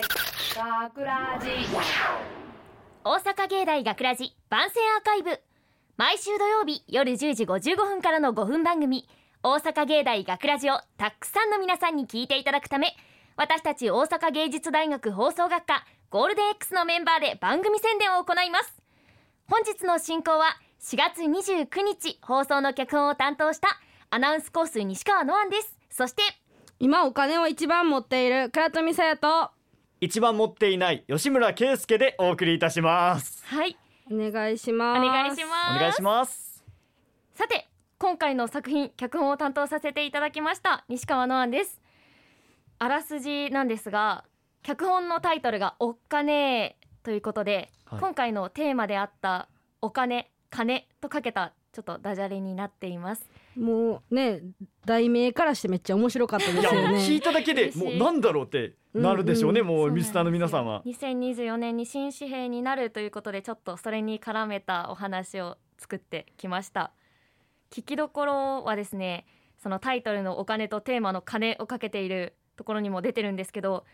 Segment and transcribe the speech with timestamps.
[0.00, 1.48] 学ラジ
[3.02, 5.40] 大阪芸大学ラジ番宣アーカイブ。
[5.96, 9.08] 毎週土曜日夜10時55分からの5分番組。
[9.42, 12.94] 大阪芸大学ラジをたくさんの皆さんに聞いていただくため
[13.36, 18.80] 私たち大阪芸術大学放送学科ゴールデン X のメンバーで番組宣伝を行います。
[19.50, 23.80] 本日の進行は4月29日放送の脚本を担当した
[24.10, 25.76] アナウンスコース西川のあんです。
[25.90, 26.22] そして
[26.78, 29.50] 今お金を一番持っている倉富沙耶と
[30.00, 33.44] 一番持っていない吉村圭介でお送りいたします。
[33.46, 33.76] はい。
[34.10, 34.98] お願いします。
[35.00, 35.76] お願いします。
[35.76, 36.64] お願いします。
[37.34, 41.80] さて今回の作品脚本を担当させていただきました西川のあんです。
[42.78, 44.24] あらすじなんですが
[44.62, 48.00] 脚本のタイトルがおっかねえということで、はい。
[48.00, 49.48] 今回のテーマであった
[49.80, 54.40] お金金とかけたちょっとダジャレになっていますもうね
[54.84, 60.82] 題名からしてめっちゃ面白かったでいやすよね聞いただけでもうなんだろうってなるでしょうね、うんもうミスターの皆さんは。
[60.86, 66.92] 2024年に新紙幣になるということでちょっとそれに絡めたお話を作ってきました。
[67.70, 69.26] 聞きどころはですね
[69.58, 73.84] そのタイトルのお金とテーマの金をかけているところにも出てるんですけど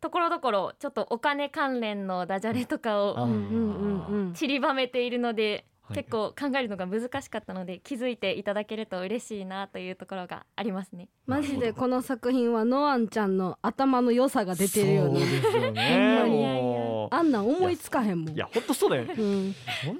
[0.00, 4.32] ところどころちょっとお金関連のダジャレとかあをうんうんうんうん。
[4.34, 11.08] 散りばめているのではい結構考えるのが難しかったので気づいていただけると嬉しいなというところがありますね。
[11.26, 16.42] マジでこの作品はノアンちゃんの頭の良さが出てるよそうねですよ ほんまねに。
[16.62, 17.14] もう。
[17.14, 18.34] あんなん思いつかへんもん。
[18.34, 19.04] いや本当そうだよ。
[19.04, 19.54] ねうん。
[19.86, 19.98] 本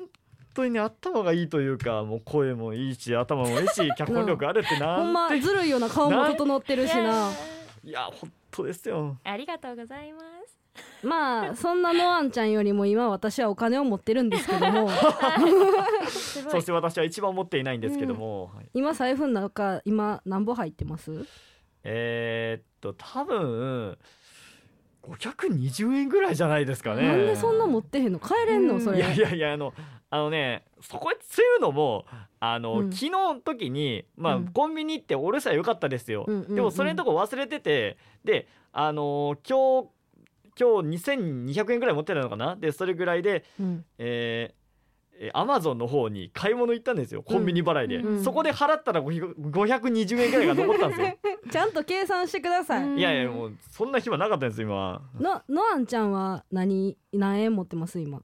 [0.55, 7.31] 当にね頭がいいというかもう声もいいし頭もいいし脚本力あるってな ほんまずるいような顔も整ってるしな。
[7.85, 9.17] いや本当ですよ。
[9.25, 10.62] ありがとうございます
[11.03, 14.89] まあそんなノアンちゃんよりも今私はお金を持ってるんですけども。
[16.51, 18.69] そして私は一番持っていないんですけども、はい。
[18.75, 21.27] 今財布の中今何本入ってます？
[21.85, 23.99] えーっと多分
[25.03, 27.07] 520円ぐらいじゃないですかね。
[27.07, 28.19] なんでそんな持ってへんの？
[28.21, 28.81] 帰れんの？
[28.81, 28.99] それ。
[28.99, 29.75] いやいやいやあの
[30.09, 32.07] あのねそこそういうのも
[32.39, 32.93] あの、うん。
[32.93, 34.49] 昨日の時にまあ、うん。
[34.49, 36.55] コンビニ行って俺さえよかったですよ、うんうんうん。
[36.55, 39.89] でもそれのとこ忘れててであの今日
[40.59, 42.57] 今日2200円ぐらい持ってたのかな？
[42.57, 43.85] でそれぐらいでうん。
[43.99, 47.23] えー、アマゾンの方に買い物行ったんですよ。
[47.23, 48.25] コンビニ払いで、うん。
[48.25, 51.17] そこで払ったら500 520円ぐらいが残ったんですよ。
[51.51, 52.99] ちゃんと計算してください、うん。
[52.99, 55.03] いやいやもうそんな暇なかったんです今。
[55.21, 58.23] のノアンちゃんは何何円持ってます今？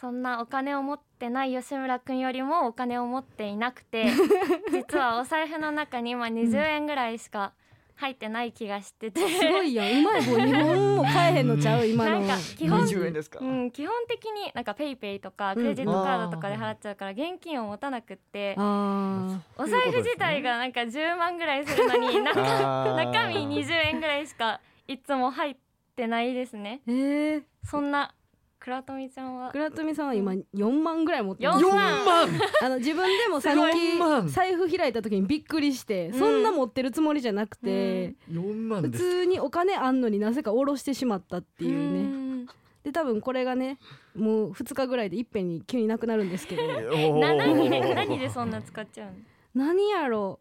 [0.00, 4.06] そんなお金を持ってない吉村くんよりもお金を持っていなくて
[4.70, 7.52] 実はお財布の中に今20円ぐらいしか
[7.98, 11.84] 入ってない気がしてて、すごいやんうまい棒日本も買えへんのちゃう？
[11.84, 12.20] 今の。
[12.20, 18.54] なんか基本20円ですか、うん、基本的になんかペイペイとかクレジットカードとかで払っちゃうから現金を持たなくって。
[18.56, 25.56] あお財布自体がなんか10万ぐらいするのに 中中身20円ぐらいしかいつも入っ
[25.96, 26.82] てないですね。
[26.86, 28.14] ーえー、そんな
[28.60, 29.50] 倉富ちゃんは？
[29.52, 31.64] 倉富さんは今4万ぐらい持ってます。
[31.64, 32.28] 4 4万万。
[32.62, 34.26] あの自分でもさっ4万。
[34.26, 42.00] き財布開いた時にびっくりして、そんな持ってるつもりじゃなくて、4万普通にお金あんのになぜか下ろしてしまったっていうね。
[42.00, 42.02] う
[42.42, 42.46] ん。
[42.84, 43.78] で多分これがね
[44.16, 46.62] もう2日ぐらいでいっぺんに急になくなるんですけど。
[47.20, 47.68] な何？
[47.70, 49.10] で何でそんな使っちゃう
[49.56, 49.66] の？
[49.66, 50.40] 何やろ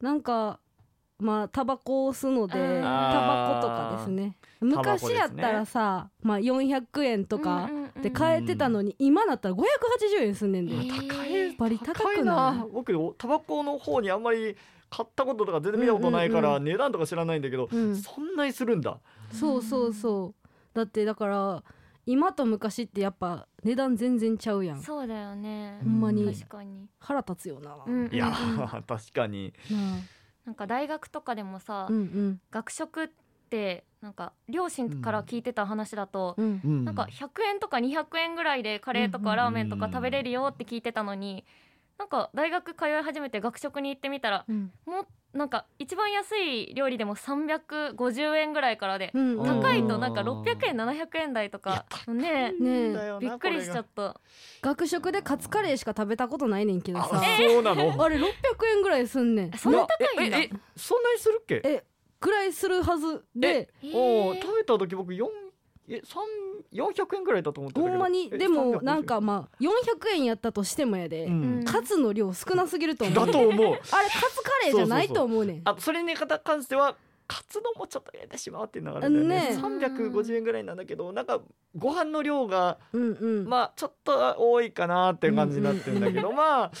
[0.00, 0.58] なんか
[1.18, 4.36] まあタバコを吸うのでタあバコとかですね。
[4.60, 9.62] 昔やったらさ、まあ400円とかうんうんうんで買えてたのに、今だったら580
[10.22, 11.46] 円すんねんで、えー高い。
[11.46, 14.56] やっぱり高くなない僕おタバコの方にあんまり
[14.90, 17.96] 買ったこととか全然見たことないから、うんうん値段とか知らないんだけど、うん。
[17.96, 18.98] そんなにするんだ。
[19.32, 20.50] そうそうそう。
[20.74, 21.62] だってだから
[22.06, 24.82] 今と昔ってやっぱ値段全然ちゃうやん。
[24.82, 25.78] そうだよね。
[25.82, 26.24] ほんまに。
[26.34, 28.14] 確かに、腹立つよな、うんうんうん。
[28.14, 28.30] いや
[28.86, 29.54] 確かに。
[29.70, 29.78] な
[30.44, 32.40] なんか大学とかでもさ、あうんうん。
[32.50, 33.08] 学食っ
[33.50, 36.84] てなんか両親から聞いてた話だと、うんうん。
[36.84, 41.44] なんか100円とか200円ぐらいでカレーとかラーメンとか食べれるよって聞いてたのに、
[41.98, 44.72] なんか大学通い始めて学食に行ってみたらうん。
[44.86, 54.20] もうなんか一番安い料理でも350円ぐらいからで、うんうん高いとなんか600円700円台とかねねびっくりしちゃこった
[54.62, 57.08] 学食でカツカレーしか食べたことないねんけどさ。
[57.12, 57.82] あそうなの？
[58.02, 58.22] あれ600
[58.76, 59.52] 円ぐらいすんねん。
[59.58, 60.38] そんな高いんだ。
[60.38, 61.60] えええそんなにするっけ？
[61.64, 61.84] え
[62.20, 63.68] ぐらいするはずで。
[63.92, 65.26] お食べた時僕4
[65.88, 66.22] え三
[66.72, 68.30] 400円ぐらいだと思ってほんまに？
[68.32, 71.64] えでも350なんかまあ400円やったとしてもやで、うん。
[71.64, 73.26] カツの量少なすぎると思う。
[73.26, 73.50] だと思う。
[73.56, 75.62] あれカツカレーじゃないと思うねん。
[75.64, 76.96] あそれに関しては
[77.26, 79.56] カツ丼もちょっと入れてしまうっていうのがあるんだよね。
[79.56, 81.40] ね350円ぐらいなんだけどなんか
[81.76, 83.48] ご飯の量がうんうん。
[83.48, 86.72] まあちょっと多いかなっていう感じになってるんだけど、まあ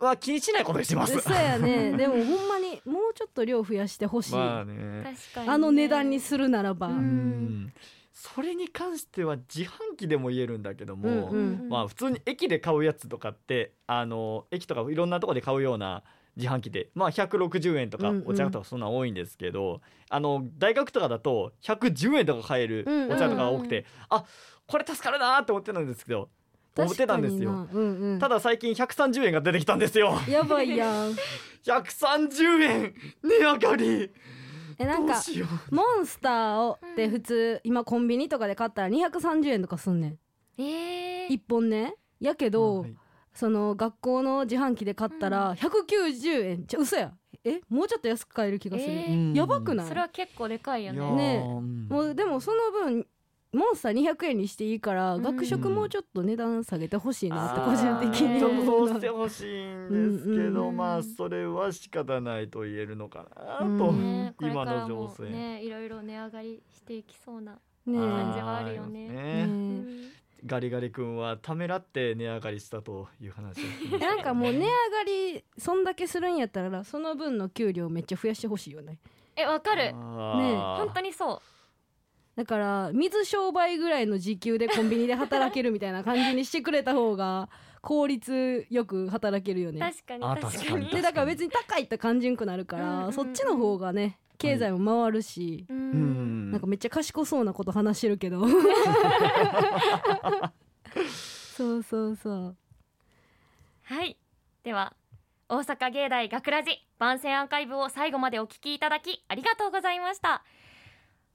[0.00, 1.18] まあ気にしないことにしてます。
[1.20, 1.92] そうやね。
[1.96, 5.02] でもほんまにもうちょっと量増やしてほしい、まあね。
[5.04, 5.52] 確かにね。
[5.52, 6.98] あの値段にするならば、ううん
[7.66, 7.72] ん
[8.22, 16.04] それに関しては自販機でも言えるんだけども、うんうんまあ普通に駅で買うやつとかってあの駅とかいろんなところで買うような
[16.36, 24.24] 自販機でまあ160円とかうんうんお茶とかそんな多いんですけど、あの大学とかだと110円とか買えるうんうんお茶とかが多くて、あ
[24.68, 26.28] これ助かるなーって思ってたんですけど
[26.78, 27.50] 思ってたんですよ。
[27.72, 30.14] うんうん、ただ最近130円が出てきたんですよ。
[30.28, 31.16] やばいやん
[31.66, 34.10] 130円値上がり。
[34.78, 35.74] えなんかどうしよう。
[35.74, 40.18] モンスターをって普通今コンビニとかで買ったら230円とかすんねん。
[40.58, 41.28] えー。
[41.28, 41.94] 1本ね。
[42.20, 42.94] やけど、はい。
[43.34, 46.66] その学校の自販機で買ったら190円。
[46.66, 47.12] じゃ嘘や。
[47.44, 49.34] えもうちょっと安く買える気がする、えー。
[49.36, 49.88] やばくない？
[49.88, 51.00] それは結構でかいよね。
[51.12, 51.88] ねーうん。
[51.88, 53.06] もうでもその分
[53.52, 55.22] モンスター200円にしていいから、うん。
[55.22, 63.78] 学食もうちょっと値段下げてほしいなって個人的にちょっと思そうしてほしいんですけど、うんうんまあそれは仕方ないと言えるのかなうん。
[63.78, 69.08] と、 ねこれ今からもの情勢、ねいろいろ値上がりしていきそうなね感じはあるよね。
[69.10, 69.86] あーえうん。
[70.06, 74.68] ねガリガリ君はためらって値上がりしたという話を聞きまえしたなんかもう値上が
[75.06, 78.98] りそんだけするんやったらその分の給料めっちゃ増やしてほしいよね。
[79.36, 79.84] えわかる。
[79.84, 81.40] ね本当にそう
[82.36, 87.50] だから水商売ぐらいの時給でコンビニで働けるみたいな感じにしてくれた方が
[87.82, 89.80] 効率よく働けるよね。
[89.80, 90.88] 確かにあ確かに。
[90.88, 96.50] でだから別に高いって感じんくなるから、うんうんうんそっちの方がね経済も回るし、ううんん。
[96.52, 98.44] なんかめっちゃ賢そうなこと話してるけど。
[101.56, 102.56] そうそうそう。
[103.84, 104.16] はい。
[104.64, 104.94] では
[105.48, 110.42] 大阪芸大学ラジ番宣アーカイブを最後までお聞きいただきありがとうございました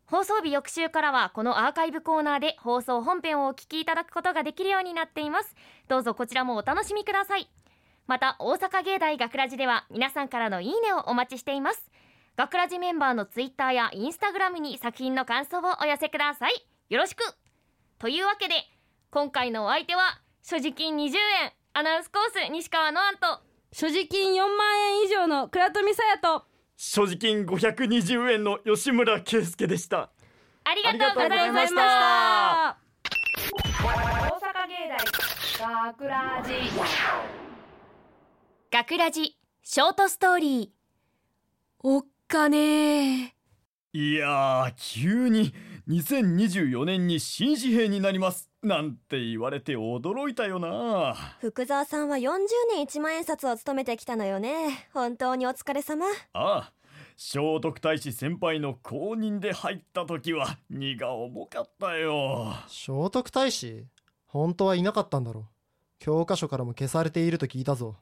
[0.10, 5.54] 放送日翌週からはこのアーカイブコーナーで放送本編をお聞きいただくことができるようになっています。
[5.90, 7.50] どうぞこちらもお楽しみください。
[8.08, 11.92] また大阪芸大学ラジでは皆さんからのいいねをお待ちしています。
[12.38, 16.54] 学ラジメンバーのツイッターやインスタグラムに作品の感想をお寄せください。
[16.88, 17.24] よろしく。
[18.00, 18.56] というわけで
[19.12, 23.42] 今回のお相手は所持金20円アナウンスコース西川のあんと
[23.74, 26.46] 所持金4万円以上の倉富沙耶と
[26.80, 30.12] 所持金520円の吉村圭介でした。
[30.64, 32.78] ありがとうございました。
[33.84, 33.98] 大
[34.30, 34.88] 阪芸
[35.60, 36.54] 大学ラジ
[38.72, 40.70] 学ラジショートストーリー。
[41.80, 43.36] おっかね
[43.94, 45.56] いやー急に。
[45.88, 51.16] 2024年に新紙幣になりますなんて言われて驚いたよな。
[51.40, 52.38] 福沢さんは40
[52.70, 54.90] 年一万円札を務めてきたのよね。
[54.94, 56.06] 本当にお疲れ様。
[56.06, 56.74] ああ
[57.16, 62.54] 聖徳太子先輩の公認で入った時は荷が重かったよ。
[62.68, 63.86] 聖徳太子？
[64.28, 65.46] 本当はいなかったんだろう。
[66.00, 67.96] 教科書からも消されていると聞いたぞ。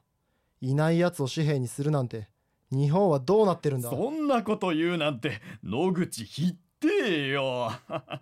[0.60, 2.28] いないやつを紙幣にするなんて
[2.70, 3.88] 日本はどうなってるんだ？
[3.88, 6.88] そんなこと言うなんて野口ひって
[7.26, 7.72] えよ。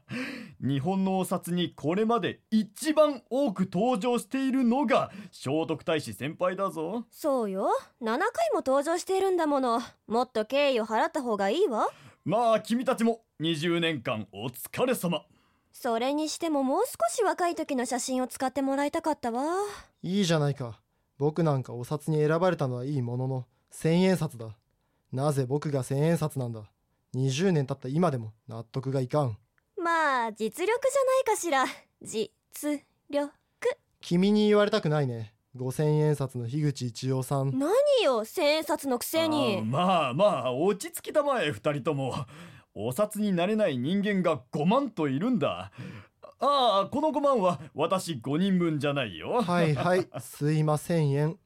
[0.60, 7.04] 日本のお札にこれまで一番多く登場しているのが聖徳太子先輩だぞ。
[7.10, 7.68] そうよ。
[8.00, 9.80] 7回も登場しているんだもの。
[10.06, 11.88] もっと敬意を払った方がいいわ。
[12.24, 15.24] まあ君たちも20年間お疲れ様。
[15.72, 19.42] それにしてももう少し若い時の写真を使ってもらいたかったわ。
[20.02, 20.80] いいじゃないか。
[21.18, 24.56] 僕なんかお札に選ばれたのはいいものの千円札だ。
[25.12, 26.62] なぜ僕が千円札なんだ？
[27.16, 29.38] 20年経った今でも納得がいかん。
[29.76, 31.64] まあ実力じゃないかしら。
[32.02, 32.30] 実
[33.10, 33.30] 力。
[34.00, 35.34] 君に言われたくないね。
[35.56, 37.56] 五千円札の樋口一葉さん。
[37.58, 37.70] 何
[38.02, 39.62] よ千円札のくせに。
[39.62, 42.14] まあまあ落ち着きたまえ二人とも。
[42.74, 45.70] お札になれない人間が5万といるんだ。
[46.40, 49.42] ああこの5万は私5人分じゃないよ。
[49.42, 51.38] はいはいすいません円。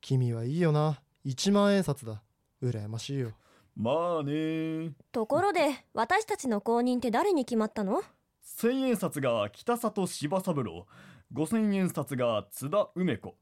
[0.00, 1.02] 君はいいよな。
[1.24, 2.22] 1万円札だ。
[2.62, 3.32] 羨ましいよ
[3.76, 4.92] まあね。
[5.12, 8.02] ところで私たちの公認って誰に決まったの？
[8.40, 10.86] 千円札が北里柴三郎。
[11.32, 13.36] 五千円札が津田梅子。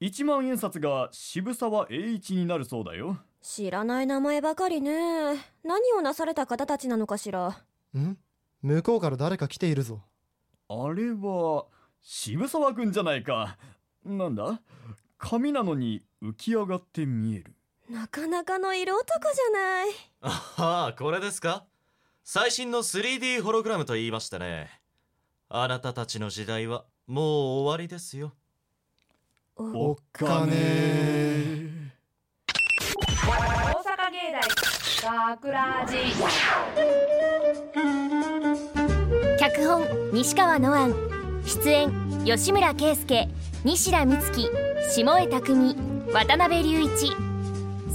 [0.00, 3.18] 一万円札が渋沢栄一になるそうだよ。
[3.40, 5.36] 知らない名前ばかりね。
[5.62, 7.48] 何をなされた方たちなのかしら？
[7.96, 8.16] ん？
[8.62, 10.00] 向こうから誰か来ているぞ。
[10.68, 11.66] あれは
[12.00, 13.58] 渋沢くんじゃないか。
[14.04, 14.60] なんだ？
[15.18, 17.54] 紙なのに浮き上がって見える
[17.90, 19.88] なかなかの色男じゃない。
[20.20, 21.64] ああこれですか？
[22.22, 24.68] 最新の 3D ホログラムと言いましたね。
[25.48, 27.24] あなたたちの時代はもう
[27.62, 28.34] 終わりですよ。
[29.56, 30.52] おおっかね
[33.26, 33.32] 大
[33.82, 34.42] 阪芸大
[35.30, 35.96] 学ラジ
[39.40, 40.94] 脚本西川の案
[41.46, 41.90] 出演
[42.26, 43.30] 吉村圭介
[43.64, 44.50] 西田美月
[44.90, 45.74] 下江匠
[46.12, 47.27] 渡辺隆一